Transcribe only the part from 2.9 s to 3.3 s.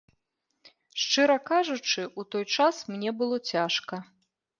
мне